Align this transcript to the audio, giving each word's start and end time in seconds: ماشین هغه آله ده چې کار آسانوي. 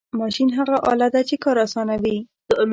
ماشین 0.21 0.49
هغه 0.57 0.77
آله 0.91 1.07
ده 1.13 1.21
چې 1.29 1.35
کار 1.43 1.55
آسانوي. 1.65 2.17